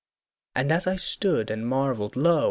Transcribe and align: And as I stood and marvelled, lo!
And 0.55 0.71
as 0.71 0.87
I 0.87 0.95
stood 0.95 1.51
and 1.51 1.67
marvelled, 1.67 2.15
lo! 2.15 2.39